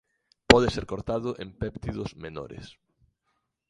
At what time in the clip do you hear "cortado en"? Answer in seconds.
0.91-1.49